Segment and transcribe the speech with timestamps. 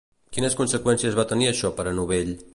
[0.37, 2.35] Quines conseqüències va tenir això per a Novell?